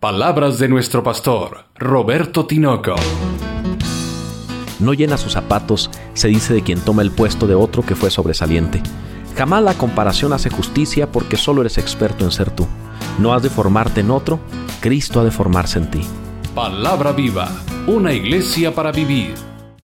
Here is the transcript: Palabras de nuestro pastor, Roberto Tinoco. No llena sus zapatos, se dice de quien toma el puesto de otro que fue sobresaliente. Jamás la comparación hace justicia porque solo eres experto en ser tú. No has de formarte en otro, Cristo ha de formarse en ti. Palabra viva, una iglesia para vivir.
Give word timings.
Palabras 0.00 0.60
de 0.60 0.68
nuestro 0.68 1.02
pastor, 1.02 1.64
Roberto 1.74 2.46
Tinoco. 2.46 2.94
No 4.78 4.94
llena 4.94 5.16
sus 5.16 5.32
zapatos, 5.32 5.90
se 6.14 6.28
dice 6.28 6.54
de 6.54 6.62
quien 6.62 6.80
toma 6.80 7.02
el 7.02 7.10
puesto 7.10 7.48
de 7.48 7.56
otro 7.56 7.82
que 7.84 7.96
fue 7.96 8.08
sobresaliente. 8.08 8.80
Jamás 9.36 9.60
la 9.64 9.74
comparación 9.74 10.32
hace 10.32 10.50
justicia 10.50 11.10
porque 11.10 11.36
solo 11.36 11.62
eres 11.62 11.78
experto 11.78 12.24
en 12.24 12.30
ser 12.30 12.52
tú. 12.52 12.64
No 13.18 13.34
has 13.34 13.42
de 13.42 13.50
formarte 13.50 14.02
en 14.02 14.12
otro, 14.12 14.38
Cristo 14.80 15.18
ha 15.18 15.24
de 15.24 15.32
formarse 15.32 15.80
en 15.80 15.90
ti. 15.90 16.02
Palabra 16.54 17.10
viva, 17.10 17.48
una 17.88 18.12
iglesia 18.12 18.72
para 18.72 18.92
vivir. 18.92 19.34